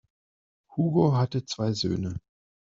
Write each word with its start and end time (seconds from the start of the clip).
Hugo 0.75 1.13
hatte 1.15 1.45
zwei 1.45 1.73
Söhne. 1.73 2.19